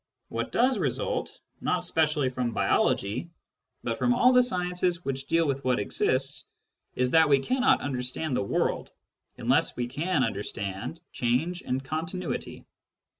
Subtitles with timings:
[0.29, 3.29] What does result, not specially from biology,
[3.83, 6.45] but from all the sciences which deal with what exists,
[6.95, 8.91] is that we cannot understand the world
[9.37, 12.65] unless we can understand change and continuity.